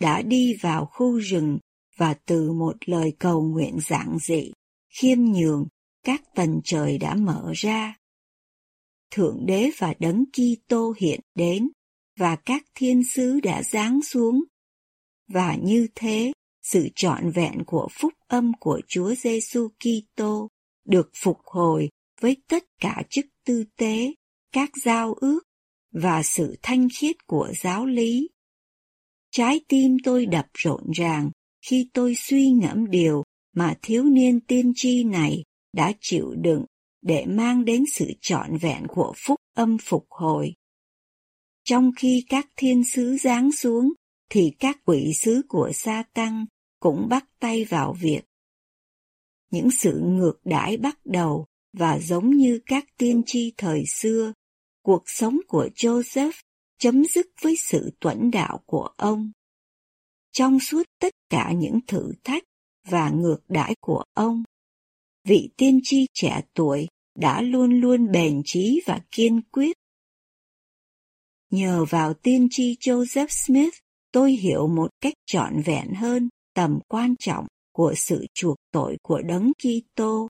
đã 0.00 0.22
đi 0.22 0.54
vào 0.60 0.86
khu 0.86 1.18
rừng 1.18 1.58
và 1.98 2.14
từ 2.26 2.52
một 2.52 2.76
lời 2.86 3.12
cầu 3.18 3.42
nguyện 3.42 3.78
giản 3.80 4.18
dị, 4.20 4.52
khiêm 5.00 5.18
nhường, 5.24 5.66
các 6.04 6.22
tầng 6.34 6.60
trời 6.64 6.98
đã 6.98 7.14
mở 7.14 7.52
ra. 7.54 7.96
Thượng 9.10 9.46
đế 9.46 9.70
và 9.78 9.94
đấng 9.98 10.24
Kitô 10.32 10.94
hiện 10.98 11.20
đến 11.34 11.68
và 12.18 12.36
các 12.36 12.62
thiên 12.74 13.02
sứ 13.04 13.40
đã 13.40 13.62
giáng 13.62 14.02
xuống. 14.02 14.44
Và 15.28 15.56
như 15.56 15.88
thế, 15.94 16.32
sự 16.62 16.88
trọn 16.94 17.30
vẹn 17.30 17.62
của 17.66 17.88
phúc 18.00 18.12
âm 18.28 18.52
của 18.60 18.80
Chúa 18.88 19.14
Giêsu 19.14 19.68
Kitô 19.68 20.48
được 20.84 21.10
phục 21.22 21.38
hồi 21.44 21.88
với 22.20 22.36
tất 22.48 22.64
cả 22.80 23.02
chức 23.10 23.26
tư 23.44 23.64
tế, 23.76 24.12
các 24.52 24.70
giao 24.84 25.14
ước 25.14 25.40
và 25.92 26.22
sự 26.22 26.56
thanh 26.62 26.88
khiết 26.98 27.26
của 27.26 27.52
giáo 27.60 27.86
lý. 27.86 28.28
Trái 29.30 29.60
tim 29.68 29.96
tôi 30.04 30.26
đập 30.26 30.46
rộn 30.54 30.90
ràng 30.94 31.30
khi 31.66 31.88
tôi 31.92 32.14
suy 32.14 32.50
ngẫm 32.50 32.90
điều 32.90 33.22
mà 33.54 33.74
thiếu 33.82 34.04
niên 34.04 34.40
tiên 34.40 34.72
tri 34.76 35.04
này 35.04 35.42
đã 35.72 35.92
chịu 36.00 36.34
đựng 36.34 36.64
để 37.02 37.26
mang 37.26 37.64
đến 37.64 37.84
sự 37.92 38.06
trọn 38.20 38.56
vẹn 38.56 38.86
của 38.88 39.12
phúc 39.26 39.40
âm 39.54 39.76
phục 39.82 40.06
hồi. 40.10 40.54
Trong 41.64 41.90
khi 41.96 42.24
các 42.28 42.46
thiên 42.56 42.84
sứ 42.84 43.16
giáng 43.16 43.52
xuống, 43.52 43.92
thì 44.30 44.52
các 44.58 44.78
quỷ 44.84 45.12
sứ 45.14 45.42
của 45.48 45.70
sa 45.74 46.04
tăng 46.14 46.46
cũng 46.80 47.08
bắt 47.08 47.24
tay 47.38 47.64
vào 47.64 47.96
việc. 48.00 48.22
Những 49.50 49.70
sự 49.70 50.00
ngược 50.04 50.38
đãi 50.44 50.76
bắt 50.76 50.98
đầu 51.04 51.46
và 51.72 51.98
giống 51.98 52.30
như 52.30 52.60
các 52.66 52.84
tiên 52.98 53.22
tri 53.26 53.52
thời 53.56 53.84
xưa, 53.86 54.32
cuộc 54.82 55.02
sống 55.06 55.38
của 55.48 55.68
Joseph 55.74 56.32
chấm 56.78 57.04
dứt 57.04 57.26
với 57.40 57.54
sự 57.56 57.90
tuẫn 58.00 58.30
đạo 58.30 58.62
của 58.66 58.88
ông. 58.96 59.32
Trong 60.36 60.60
suốt 60.60 60.82
tất 61.00 61.14
cả 61.30 61.52
những 61.56 61.78
thử 61.86 62.12
thách 62.24 62.42
và 62.88 63.10
ngược 63.10 63.38
đãi 63.48 63.74
của 63.80 64.04
ông, 64.14 64.42
vị 65.24 65.50
tiên 65.56 65.80
tri 65.82 66.06
trẻ 66.14 66.40
tuổi 66.54 66.88
đã 67.18 67.42
luôn 67.42 67.80
luôn 67.80 68.12
bền 68.12 68.42
trí 68.44 68.80
và 68.86 69.00
kiên 69.10 69.40
quyết. 69.52 69.76
Nhờ 71.50 71.84
vào 71.90 72.14
tiên 72.14 72.48
tri 72.50 72.76
Joseph 72.80 73.46
Smith, 73.46 73.74
tôi 74.12 74.32
hiểu 74.32 74.68
một 74.68 74.88
cách 75.00 75.14
trọn 75.26 75.62
vẹn 75.64 75.94
hơn 75.94 76.28
tầm 76.54 76.78
quan 76.88 77.14
trọng 77.18 77.46
của 77.72 77.94
sự 77.96 78.26
chuộc 78.34 78.56
tội 78.72 78.96
của 79.02 79.22
đấng 79.22 79.52
Kitô. 79.54 80.28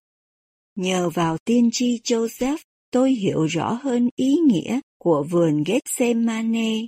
Nhờ 0.75 1.10
vào 1.10 1.38
tiên 1.44 1.68
tri 1.72 2.00
Joseph, 2.04 2.58
tôi 2.90 3.12
hiểu 3.12 3.44
rõ 3.44 3.72
hơn 3.82 4.08
ý 4.16 4.34
nghĩa 4.46 4.80
của 4.98 5.26
vườn 5.30 5.62
Gethsemane, 5.66 6.86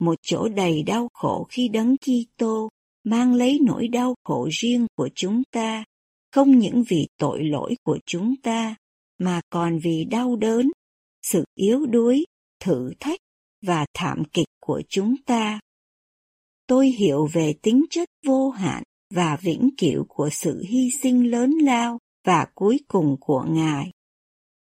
một 0.00 0.14
chỗ 0.22 0.48
đầy 0.48 0.82
đau 0.82 1.08
khổ 1.12 1.46
khi 1.50 1.68
đấng 1.68 1.96
Kitô 1.96 2.68
mang 3.04 3.34
lấy 3.34 3.58
nỗi 3.62 3.88
đau 3.88 4.14
khổ 4.24 4.48
riêng 4.52 4.86
của 4.96 5.08
chúng 5.14 5.42
ta, 5.50 5.84
không 6.32 6.58
những 6.58 6.84
vì 6.88 7.08
tội 7.18 7.44
lỗi 7.44 7.76
của 7.82 7.98
chúng 8.06 8.34
ta, 8.42 8.74
mà 9.18 9.40
còn 9.50 9.78
vì 9.78 10.04
đau 10.04 10.36
đớn, 10.36 10.70
sự 11.22 11.44
yếu 11.54 11.86
đuối, 11.86 12.24
thử 12.60 12.92
thách 13.00 13.20
và 13.66 13.86
thảm 13.94 14.22
kịch 14.32 14.48
của 14.60 14.82
chúng 14.88 15.14
ta. 15.26 15.60
Tôi 16.66 16.88
hiểu 16.88 17.26
về 17.32 17.54
tính 17.62 17.84
chất 17.90 18.08
vô 18.26 18.50
hạn 18.50 18.82
và 19.14 19.36
vĩnh 19.42 19.70
cửu 19.78 20.04
của 20.08 20.28
sự 20.32 20.62
hy 20.68 20.88
sinh 21.02 21.30
lớn 21.30 21.50
lao 21.50 21.98
và 22.24 22.46
cuối 22.54 22.80
cùng 22.88 23.16
của 23.20 23.44
Ngài. 23.48 23.90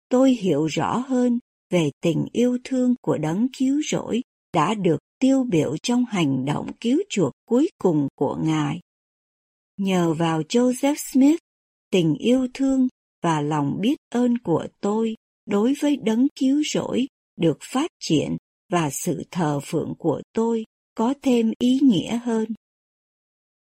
Tôi 0.09 0.33
hiểu 0.33 0.67
rõ 0.67 0.97
hơn 0.97 1.39
về 1.71 1.91
tình 2.01 2.27
yêu 2.33 2.59
thương 2.65 2.95
của 3.03 3.19
đấng 3.19 3.47
cứu 3.59 3.83
rỗi 3.91 4.23
đã 4.53 4.75
được 4.75 4.99
tiêu 5.19 5.45
biểu 5.51 5.77
trong 5.83 6.05
hành 6.05 6.45
động 6.45 6.73
cứu 6.81 6.99
chuộc 7.09 7.33
cuối 7.49 7.71
cùng 7.79 8.09
của 8.15 8.37
Ngài. 8.43 8.81
Nhờ 9.77 10.15
vào 10.15 10.43
Joseph 10.43 10.97
Smith, 11.13 11.41
tình 11.91 12.15
yêu 12.15 12.49
thương 12.55 12.89
và 13.23 13.41
lòng 13.41 13.81
biết 13.81 13.97
ơn 14.11 14.39
của 14.39 14.67
tôi 14.81 15.15
đối 15.47 15.75
với 15.81 15.97
đấng 15.97 16.27
cứu 16.41 16.63
rỗi 16.73 17.07
được 17.37 17.59
phát 17.61 17.91
triển 18.01 18.37
và 18.73 18.91
sự 18.91 19.23
thờ 19.31 19.61
phượng 19.65 19.95
của 19.99 20.23
tôi 20.33 20.65
có 20.95 21.15
thêm 21.23 21.53
ý 21.59 21.79
nghĩa 21.83 22.17
hơn. 22.17 22.47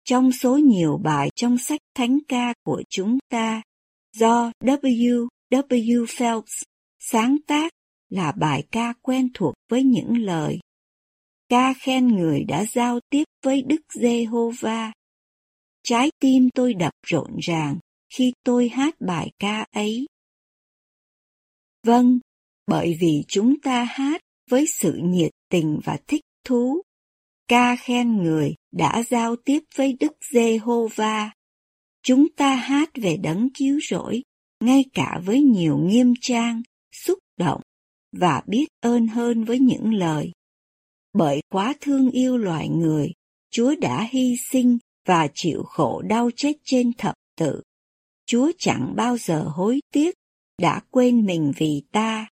Trong 0.04 0.32
số 0.32 0.58
nhiều 0.58 0.98
bài 1.04 1.30
trong 1.36 1.58
sách 1.58 1.82
thánh 1.96 2.20
ca 2.28 2.54
của 2.64 2.84
chúng 2.90 3.18
ta, 3.30 3.62
do 4.18 4.52
W. 4.64 5.28
W. 5.52 6.06
Phelps 6.18 6.64
sáng 7.00 7.38
tác 7.48 7.72
là 8.10 8.32
bài 8.32 8.64
ca 8.72 8.94
quen 9.02 9.30
thuộc 9.34 9.54
với 9.70 9.84
những 9.84 10.18
lời 10.18 10.60
ca 11.50 11.74
khen 11.74 12.08
người 12.08 12.44
đã 12.44 12.66
giao 12.66 13.00
tiếp 13.10 13.24
với 13.44 13.62
Đức 13.62 13.82
Giê-hô-va. 13.94 14.92
Trái 15.84 16.12
tim 16.20 16.50
tôi 16.56 16.74
đập 16.74 16.94
rộn 17.06 17.38
ràng 17.42 17.80
khi 18.14 18.34
tôi 18.44 18.70
hát 18.70 18.96
bài 19.00 19.32
ca 19.40 19.66
ấy. 19.72 20.06
Vâng, 21.84 22.20
bởi 22.68 22.98
vì 23.00 23.24
chúng 23.28 23.60
ta 23.62 23.84
hát 23.84 24.22
với 24.50 24.68
sự 24.68 25.00
nhiệt 25.04 25.32
tình 25.50 25.80
và 25.84 25.98
thích 26.08 26.22
thú. 26.46 26.82
Ca 27.48 27.76
khen 27.76 28.18
người 28.18 28.54
đã 28.72 29.04
giao 29.10 29.36
tiếp 29.36 29.60
với 29.76 29.98
Đức 30.00 30.14
Giê-hô-va. 30.34 31.32
Chúng 32.04 32.28
ta 32.38 32.56
hát 32.56 32.90
về 32.96 33.18
đấng 33.18 33.50
cứu 33.58 33.80
rỗi, 33.90 34.22
ngay 34.60 34.84
cả 34.94 35.22
với 35.26 35.42
nhiều 35.42 35.78
nghiêm 35.78 36.14
trang, 36.22 36.62
xúc 36.92 37.20
động 37.38 37.62
và 38.12 38.44
biết 38.48 38.66
ơn 38.80 39.08
hơn 39.08 39.44
với 39.44 39.60
những 39.60 39.94
lời. 39.94 40.32
Bởi 41.14 41.42
quá 41.50 41.74
thương 41.82 42.12
yêu 42.12 42.38
loài 42.38 42.70
người, 42.70 43.12
Chúa 43.52 43.76
đã 43.82 44.08
hy 44.12 44.36
sinh 44.52 44.78
và 45.06 45.28
chịu 45.34 45.64
khổ 45.64 46.02
đau 46.02 46.30
chết 46.36 46.54
trên 46.64 46.92
thập 46.98 47.16
tự. 47.38 47.62
Chúa 48.26 48.52
chẳng 48.58 48.94
bao 48.96 49.18
giờ 49.18 49.44
hối 49.44 49.80
tiếc, 49.94 50.16
đã 50.62 50.82
quên 50.92 51.26
mình 51.26 51.52
vì 51.58 51.84
ta. 51.92 52.28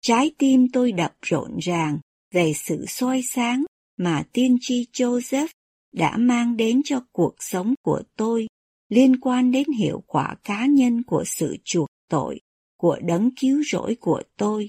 Trái 0.00 0.34
tim 0.38 0.66
tôi 0.72 0.92
đập 0.92 1.14
rộn 1.22 1.58
ràng 1.58 1.98
về 2.34 2.52
sự 2.56 2.84
soi 2.88 3.22
sáng 3.34 3.64
mà 3.96 4.24
tiên 4.32 4.56
tri 4.60 4.86
Joseph 4.92 5.48
đã 5.92 6.16
mang 6.16 6.56
đến 6.56 6.80
cho 6.84 7.00
cuộc 7.12 7.34
sống 7.38 7.74
của 7.82 8.02
tôi 8.16 8.46
liên 8.88 9.20
quan 9.20 9.50
đến 9.50 9.66
hiệu 9.78 10.02
quả 10.06 10.36
cá 10.42 10.66
nhân 10.66 11.02
của 11.02 11.24
sự 11.26 11.56
chuộc 11.64 11.88
tội 12.08 12.40
của 12.76 12.98
đấng 13.02 13.30
cứu 13.40 13.62
rỗi 13.70 13.96
của 14.00 14.22
tôi. 14.36 14.68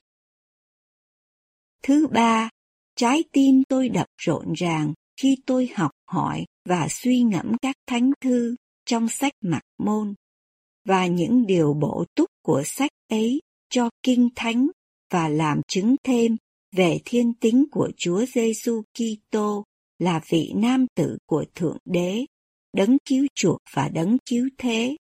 Thứ 1.84 2.07
ba, 2.07 2.50
trái 2.96 3.24
tim 3.32 3.64
tôi 3.70 3.90
đập 3.90 4.08
rộn 4.18 4.54
ràng 4.54 4.94
khi 5.22 5.38
tôi 5.46 5.70
học 5.75 5.92
hỏi 6.08 6.46
và 6.70 6.88
suy 6.90 7.22
ngẫm 7.22 7.58
các 7.62 7.75
thánh 7.88 8.12
thư 8.22 8.56
trong 8.86 9.10
sách 9.10 9.34
mặc 9.42 9.62
môn 9.78 10.14
và 10.86 11.08
những 11.08 11.46
điều 11.46 11.74
bổ 11.74 12.06
túc 12.16 12.30
của 12.42 12.64
sách 12.66 12.92
ấy 13.10 13.42
cho 13.70 13.90
kinh 14.04 14.30
thánh 14.36 14.68
và 15.12 15.30
làm 15.30 15.62
chứng 15.68 15.96
thêm 16.04 16.38
về 16.75 17.00
thiên 17.06 17.34
tính 17.34 17.66
của 17.72 17.92
Chúa 17.98 18.25
Giêsu 18.25 18.82
Kitô 18.94 19.64
là 20.00 20.22
vị 20.30 20.52
nam 20.56 20.86
tử 20.96 21.18
của 21.25 21.46
Thượng 21.56 21.78
Đế, 21.86 22.25
đấng 22.74 22.98
cứu 23.06 23.28
chuộc 23.36 23.58
và 23.74 23.90
đấng 23.90 24.18
cứu 24.25 24.50
thế. 24.58 24.98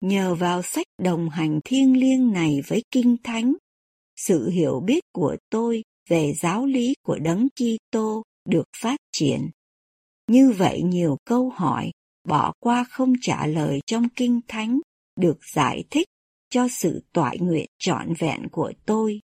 Nhờ 0.00 0.34
vào 0.34 0.62
sách 0.62 0.86
đồng 1.02 1.28
hành 1.28 1.60
thiêng 1.64 2.00
liêng 2.00 2.32
này 2.32 2.60
với 2.66 2.82
Kinh 2.90 3.16
Thánh, 3.24 3.54
sự 4.16 4.48
hiểu 4.50 4.80
biết 4.80 5.04
của 5.12 5.36
tôi 5.50 5.82
về 6.08 6.32
giáo 6.32 6.66
lý 6.66 6.94
của 7.02 7.18
Đấng 7.18 7.48
Kitô 7.48 8.22
được 8.48 8.68
phát 8.82 8.96
triển. 9.12 9.50
Như 10.30 10.50
vậy 10.50 10.82
nhiều 10.82 11.16
câu 11.24 11.50
hỏi 11.50 11.90
bỏ 12.28 12.52
qua 12.60 12.84
không 12.84 13.12
trả 13.20 13.46
lời 13.46 13.80
trong 13.86 14.08
Kinh 14.08 14.40
Thánh 14.48 14.80
được 15.16 15.38
giải 15.54 15.84
thích 15.90 16.06
cho 16.50 16.68
sự 16.68 17.02
toại 17.12 17.38
nguyện 17.38 17.66
trọn 17.78 18.14
vẹn 18.18 18.48
của 18.52 18.72
tôi. 18.86 19.20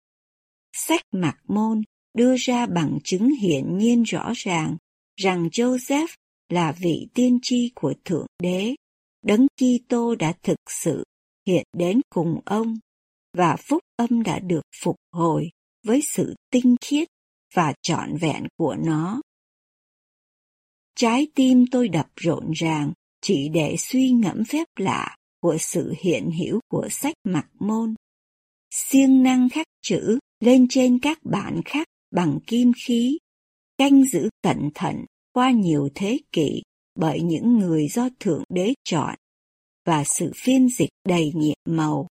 Sách 0.74 1.02
Mạc 1.12 1.38
Môn 1.48 1.82
đưa 2.14 2.36
ra 2.38 2.66
bằng 2.66 2.98
chứng 3.04 3.30
hiển 3.30 3.78
nhiên 3.78 4.04
rõ 4.04 4.32
ràng 4.36 4.78
rằng 5.16 5.48
Joseph 5.48 6.08
là 6.50 6.72
vị 6.72 7.08
tiên 7.14 7.40
tri 7.42 7.72
của 7.76 7.94
Thượng 8.06 8.28
Đế, 8.44 8.76
Đấng 9.26 9.48
Kitô 9.58 10.16
đã 10.16 10.34
thực 10.44 10.60
sự 10.70 11.04
hiện 11.48 11.64
đến 11.78 12.02
cùng 12.10 12.40
ông 12.46 12.76
và 13.38 13.56
phúc 13.70 13.80
âm 13.96 14.24
đã 14.24 14.40
được 14.40 14.62
phục 14.84 14.96
hồi 15.12 15.50
với 15.84 16.02
sự 16.02 16.36
tinh 16.52 16.76
khiết 16.82 17.08
và 17.54 17.74
trọn 17.82 18.16
vẹn 18.18 18.44
của 18.58 18.76
nó. 18.76 19.22
Trái 20.96 21.28
tim 21.36 21.66
tôi 21.72 21.88
đập 21.88 22.08
rộn 22.16 22.52
ràng 22.52 22.94
chỉ 23.22 23.50
để 23.50 23.76
suy 23.78 24.12
ngẫm 24.12 24.44
phép 24.46 24.68
lạ 24.76 25.16
của 25.42 25.58
sự 25.60 25.94
hiện 26.00 26.32
hữu 26.32 26.60
của 26.68 26.88
sách 26.92 27.16
mặc 27.24 27.48
môn. 27.60 27.96
siêng 28.72 29.24
năng 29.24 29.50
khắc 29.50 29.68
chữ 29.82 30.20
lên 30.40 30.68
trên 30.70 31.00
các 31.00 31.20
bản 31.24 31.62
khắc 31.66 31.88
bằng 32.12 32.40
kim 32.48 32.72
khí, 32.86 33.18
canh 33.78 34.04
giữ 34.04 34.30
cẩn 34.44 34.70
thận 34.76 35.06
qua 35.34 35.52
nhiều 35.52 35.90
thế 35.96 36.20
kỷ 36.32 36.62
bởi 36.96 37.22
những 37.22 37.58
người 37.58 37.88
do 37.88 38.10
Thượng 38.20 38.44
Đế 38.50 38.74
chọn 38.84 39.16
và 39.86 40.04
sự 40.04 40.32
phiên 40.36 40.70
dịch 40.70 40.90
đầy 41.08 41.32
nhiệm 41.36 41.58
màu. 41.66 42.08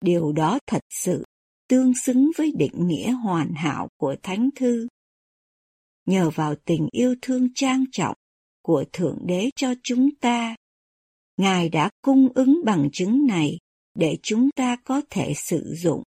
Điều 0.00 0.32
đó 0.32 0.58
thật 0.66 0.82
sự 0.90 1.24
tương 1.72 1.94
xứng 1.94 2.30
với 2.36 2.52
định 2.58 2.86
nghĩa 2.88 3.10
hoàn 3.10 3.52
hảo 3.54 3.88
của 3.96 4.16
Thánh 4.22 4.50
Thư. 4.56 4.88
Nhờ 6.06 6.30
vào 6.30 6.54
tình 6.64 6.88
yêu 6.90 7.14
thương 7.22 7.48
trang 7.54 7.84
trọng 7.92 8.16
của 8.62 8.84
Thượng 8.92 9.18
Đế 9.26 9.50
cho 9.56 9.74
chúng 9.82 10.08
ta, 10.20 10.56
Ngài 11.36 11.68
đã 11.68 11.90
cung 12.02 12.28
ứng 12.34 12.60
bằng 12.64 12.88
chứng 12.92 13.26
này 13.26 13.58
để 13.94 14.18
chúng 14.22 14.50
ta 14.56 14.76
có 14.84 15.02
thể 15.10 15.32
sử 15.36 15.74
dụng, 15.76 16.02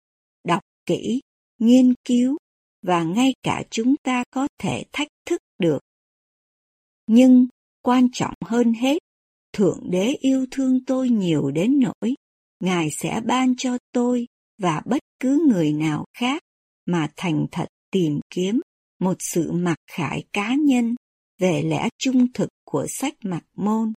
đọc 0.44 0.62
kỹ, 0.86 1.22
nghiên 1.60 1.94
cứu 2.06 2.38
và 2.82 3.03
ngay 3.03 3.34
cả 3.44 3.63
chúng 3.70 3.96
ta 4.03 4.24
có 4.32 4.48
thể 4.58 4.84
thách 4.91 5.10
thức 5.25 5.41
được. 5.60 5.80
Nhưng 7.08 7.48
quan 7.82 8.08
trọng 8.13 8.36
hơn 8.46 8.74
hết, 8.74 8.98
Thượng 9.53 9.80
Đế 9.89 10.15
yêu 10.22 10.46
thương 10.51 10.86
tôi 10.86 11.10
nhiều 11.10 11.51
đến 11.51 11.80
nỗi 11.80 12.15
Ngài 12.60 12.89
sẽ 12.91 13.22
ban 13.25 13.56
cho 13.58 13.77
tôi 13.91 14.27
và 14.58 14.82
bất 14.86 15.01
cứ 15.22 15.48
người 15.50 15.74
nào 15.74 16.06
khác 16.18 16.44
mà 16.86 17.10
thành 17.16 17.46
thật 17.51 17.68
tìm 17.92 18.20
kiếm 18.30 18.62
một 19.00 19.18
sự 19.20 19.51
mặc 19.51 19.78
khải 19.92 20.24
cá 20.34 20.56
nhân 20.56 20.96
về 21.40 21.62
lẽ 21.62 21.90
trung 21.98 22.34
thực 22.34 22.50
của 22.66 22.86
sách 22.90 23.13
mặc 23.24 23.44
môn 23.56 23.94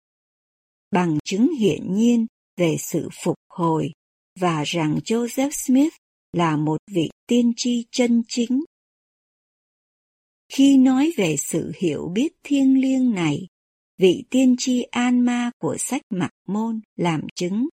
bằng 0.90 1.19
chứng 1.25 1.52
hiển 1.59 1.95
nhiên 1.95 2.26
về 2.57 2.76
sự 2.78 3.09
phục 3.25 3.37
hồi 3.49 3.90
và 4.40 4.64
rằng 4.64 4.99
Joseph 5.04 5.50
Smith 5.50 5.95
là 6.33 6.57
một 6.57 6.76
vị 6.90 7.09
tiên 7.26 7.52
tri 7.57 7.85
chân 7.90 8.23
chính. 8.28 8.64
Khi 10.49 10.76
nói 10.78 11.12
về 11.16 11.37
sự 11.38 11.73
hiểu 11.78 12.11
biết 12.14 12.33
thiêng 12.43 12.81
liêng 12.81 13.11
này, 13.11 13.38
vị 13.99 14.25
tiên 14.30 14.54
tri 14.58 14.82
An-ma 14.82 15.50
của 15.58 15.76
sách 15.78 16.02
Mặc 16.10 16.30
Môn 16.49 16.80
làm 16.97 17.21
chứng. 17.34 17.69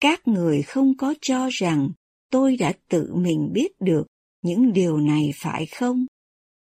Các 0.00 0.28
người 0.28 0.62
không 0.62 0.96
có 0.96 1.14
cho 1.20 1.48
rằng 1.52 1.88
tôi 2.34 2.56
đã 2.56 2.72
tự 2.88 3.14
mình 3.14 3.50
biết 3.52 3.80
được 3.80 4.06
những 4.42 4.72
điều 4.72 4.96
này 4.96 5.30
phải 5.34 5.66
không? 5.66 6.06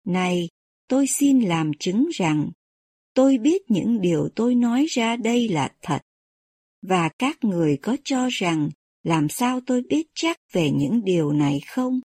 Này, 0.07 0.49
tôi 0.88 1.07
xin 1.07 1.40
làm 1.40 1.70
chứng 1.79 2.09
rằng 2.12 2.51
tôi 3.14 3.38
biết 3.38 3.62
những 3.70 4.01
điều 4.01 4.29
tôi 4.37 4.55
nói 4.55 4.87
ra 4.88 5.16
đây 5.16 5.49
là 5.49 5.73
thật. 5.83 5.99
Và 6.83 7.11
các 7.18 7.44
người 7.44 7.79
có 7.83 7.96
cho 8.05 8.29
rằng 8.33 8.70
làm 9.03 9.29
sao 9.29 9.61
tôi 9.66 9.83
biết 9.88 10.07
chắc 10.14 10.37
về 10.53 10.70
những 10.70 11.05
điều 11.05 11.33
này 11.33 11.61
không? 11.66 12.01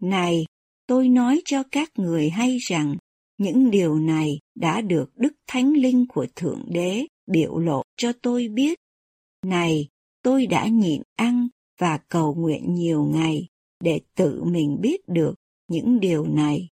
Này, 0.00 0.44
tôi 0.86 1.08
nói 1.08 1.42
cho 1.44 1.62
các 1.70 1.90
người 1.96 2.30
hay 2.30 2.58
rằng 2.58 2.96
những 3.38 3.70
điều 3.70 3.94
này 3.98 4.38
đã 4.54 4.80
được 4.80 5.10
Đức 5.16 5.32
Thánh 5.46 5.72
Linh 5.72 6.06
của 6.08 6.26
Thượng 6.36 6.62
Đế 6.68 7.06
biểu 7.26 7.58
lộ 7.58 7.82
cho 7.96 8.12
tôi 8.22 8.48
biết. 8.48 8.78
Này, 9.42 9.88
tôi 10.22 10.46
đã 10.46 10.66
nhịn 10.66 11.02
ăn 11.16 11.48
và 11.78 11.98
cầu 12.08 12.34
nguyện 12.34 12.74
nhiều 12.74 13.04
ngày 13.04 13.48
để 13.80 14.00
tự 14.14 14.44
mình 14.44 14.78
biết 14.80 15.08
được 15.08 15.34
những 15.68 16.00
điều 16.00 16.26
này. 16.26 16.68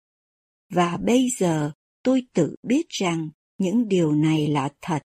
Và 0.73 0.97
bây 0.97 1.27
giờ 1.39 1.71
tôi 2.03 2.21
tự 2.33 2.55
biết 2.63 2.89
rằng 2.89 3.29
những 3.57 3.87
điều 3.87 4.11
này 4.11 4.47
là 4.47 4.69
thật. 4.81 5.01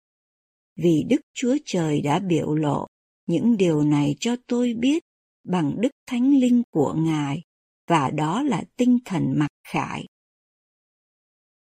Vì 0.76 1.04
Đức 1.10 1.22
Chúa 1.34 1.58
Trời 1.66 2.02
đã 2.02 2.20
biểu 2.20 2.56
lộ 2.56 2.88
những 3.28 3.58
điều 3.58 3.82
này 3.84 4.16
cho 4.20 4.36
tôi 4.48 4.74
biết 4.74 5.04
bằng 5.44 5.82
Đức 5.82 5.92
Thánh 6.08 6.40
Linh 6.40 6.64
của 6.72 6.94
Ngài, 6.94 7.42
và 7.88 8.10
đó 8.10 8.42
là 8.42 8.64
tinh 8.76 8.98
thần 9.06 9.34
mặc 9.38 9.50
khải. 9.68 10.06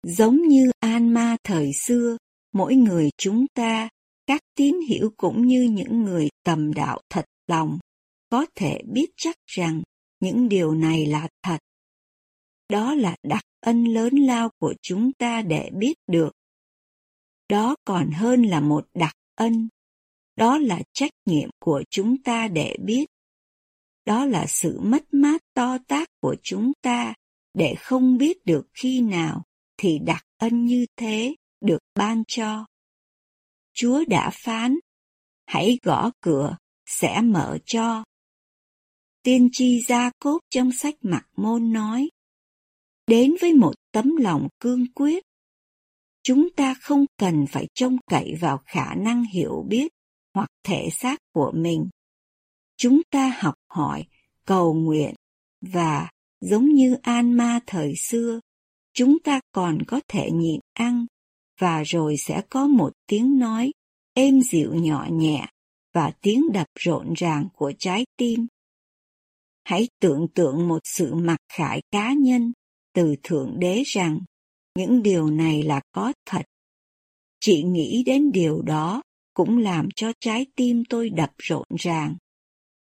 Giống 0.04 0.48
như 0.48 0.72
An 0.80 1.14
Ma 1.14 1.38
thời 1.44 1.72
xưa, 1.74 2.18
mỗi 2.54 2.76
người 2.76 3.10
chúng 3.18 3.46
ta, 3.54 3.90
các 4.28 4.42
tín 4.56 4.76
hiểu 4.90 5.14
cũng 5.18 5.48
như 5.48 5.64
những 5.64 6.04
người 6.04 6.30
tầm 6.44 6.74
đạo 6.74 7.02
thật 7.10 7.26
lòng, 7.48 7.80
có 8.30 8.46
thể 8.56 8.82
biết 8.86 9.10
chắc 9.18 9.36
rằng 9.46 9.82
những 10.20 10.50
điều 10.50 10.72
này 10.72 11.06
là 11.06 11.28
thật. 11.44 11.58
Đó 12.70 12.94
là 12.94 13.16
đặc 13.24 13.44
ân 13.60 13.86
lớn 13.86 14.16
lao 14.16 14.50
của 14.60 14.74
chúng 14.82 15.12
ta 15.14 15.42
để 15.42 15.70
biết 15.74 15.94
được. 16.08 16.32
Đó 17.50 17.76
còn 17.86 18.12
hơn 18.12 18.44
là 18.44 18.60
một 18.60 18.88
đặc 18.94 19.14
ân. 19.36 19.70
Đó 20.36 20.58
là 20.58 20.82
trách 20.94 21.12
nhiệm 21.26 21.50
của 21.60 21.84
chúng 21.90 22.24
ta 22.24 22.48
để 22.48 22.76
biết. 22.80 23.06
Đó 24.06 24.26
là 24.26 24.46
sự 24.48 24.80
mất 24.82 25.14
mát 25.14 25.42
to 25.54 25.78
tác 25.88 26.10
của 26.22 26.36
chúng 26.44 26.72
ta 26.82 27.14
để 27.54 27.76
không 27.80 28.18
biết 28.18 28.46
được 28.46 28.68
khi 28.74 29.02
nào 29.02 29.44
thì 29.78 30.00
đặc 30.00 30.24
ân 30.38 30.66
như 30.66 30.86
thế 30.96 31.36
được 31.62 31.80
ban 31.96 32.24
cho. 32.28 32.66
Chúa 33.74 34.06
đã 34.08 34.32
phán, 34.34 34.76
hãy 35.46 35.80
gõ 35.84 36.12
cửa, 36.22 36.58
sẽ 36.86 37.22
mở 37.22 37.58
cho. 37.66 38.04
Tiên 39.30 39.50
tri 39.52 39.82
Gia 39.88 40.12
cốt 40.20 40.40
trong 40.50 40.72
sách 40.72 40.96
Mặc 41.02 41.28
Môn 41.36 41.74
nói, 41.74 42.10
đến 43.08 43.36
với 43.42 43.54
một 43.54 43.74
tấm 43.92 44.16
lòng 44.16 44.48
cương 44.60 44.86
quyết. 44.94 45.24
Chúng 46.24 46.48
ta 46.56 46.74
không 46.82 47.06
cần 47.18 47.46
phải 47.50 47.68
trông 47.74 47.98
cậy 48.08 48.36
vào 48.40 48.62
khả 48.66 48.96
năng 48.96 49.24
hiểu 49.24 49.66
biết 49.68 49.92
hoặc 50.34 50.50
thể 50.64 50.90
xác 50.92 51.20
của 51.34 51.52
mình. 51.56 51.90
Chúng 52.78 53.02
ta 53.12 53.34
học 53.40 53.56
hỏi, 53.72 54.06
cầu 54.46 54.74
nguyện 54.74 55.16
và 55.62 56.10
giống 56.42 56.66
như 56.66 56.96
An 57.02 57.34
Ma 57.34 57.60
thời 57.68 57.94
xưa, 57.96 58.40
chúng 58.94 59.18
ta 59.24 59.40
còn 59.52 59.78
có 59.88 60.02
thể 60.08 60.30
nhịn 60.32 60.60
ăn 60.74 61.06
và 61.60 61.84
rồi 61.84 62.16
sẽ 62.18 62.42
có 62.50 62.68
một 62.68 62.92
tiếng 63.08 63.40
nói 63.40 63.72
êm 64.14 64.42
dịu 64.42 64.74
nhỏ 64.74 65.08
nhẹ 65.12 65.46
và 65.94 66.12
tiếng 66.22 66.52
đập 66.54 66.68
rộn 66.80 67.14
ràng 67.14 67.48
của 67.54 67.74
trái 67.80 68.06
tim. 68.18 68.48
Hãy 69.70 69.88
tưởng 70.00 70.28
tượng 70.36 70.68
một 70.68 70.80
sự 70.84 71.16
mặc 71.16 71.38
khải 71.54 71.82
cá 71.92 72.14
nhân, 72.14 72.54
từ 72.94 73.16
Thượng 73.24 73.60
Đế 73.60 73.84
rằng, 73.86 74.20
những 74.78 75.04
điều 75.04 75.30
này 75.30 75.64
là 75.64 75.82
có 75.92 76.14
thật. 76.26 76.42
Chị 77.40 77.64
nghĩ 77.64 78.04
đến 78.06 78.32
điều 78.32 78.62
đó, 78.62 79.02
cũng 79.34 79.58
làm 79.58 79.90
cho 79.96 80.12
trái 80.20 80.46
tim 80.56 80.84
tôi 80.90 81.10
đập 81.10 81.30
rộn 81.38 81.66
ràng. 81.80 82.16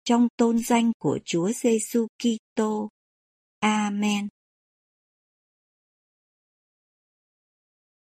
Trong 0.03 0.27
tôn 0.37 0.59
danh 0.59 0.91
của 0.99 1.19
Chúa 1.25 1.51
Giêsu 1.51 2.07
Kitô. 2.23 2.89
Amen. 3.59 4.27